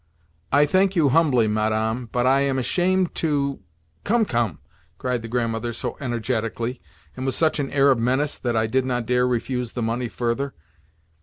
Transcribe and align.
"I 0.51 0.65
thank 0.65 0.95
you 0.95 1.09
humbly, 1.09 1.47
Madame, 1.47 2.09
but 2.11 2.25
I 2.25 2.39
am 2.39 2.57
ashamed 2.57 3.13
to—" 3.13 3.59
"Come, 4.03 4.25
come!" 4.25 4.57
cried 4.97 5.21
the 5.21 5.27
Grandmother 5.27 5.71
so 5.73 5.95
energetically, 5.99 6.81
and 7.15 7.23
with 7.23 7.35
such 7.35 7.59
an 7.59 7.69
air 7.69 7.91
of 7.91 7.99
menace, 7.99 8.39
that 8.39 8.55
I 8.57 8.65
did 8.65 8.83
not 8.83 9.05
dare 9.05 9.27
refuse 9.27 9.73
the 9.73 9.83
money 9.83 10.09
further. 10.09 10.55